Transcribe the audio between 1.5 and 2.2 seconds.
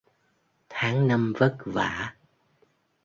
vả